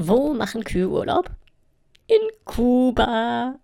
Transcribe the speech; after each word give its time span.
Wo 0.00 0.32
machen 0.32 0.62
Kühe 0.62 0.88
Urlaub? 0.88 1.28
In 2.06 2.20
Kuba. 2.44 3.58